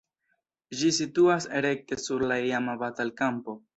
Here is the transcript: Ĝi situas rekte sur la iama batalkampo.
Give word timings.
Ĝi 0.79 0.87
situas 0.99 1.47
rekte 1.67 1.99
sur 2.05 2.25
la 2.33 2.39
iama 2.47 2.77
batalkampo. 2.85 3.57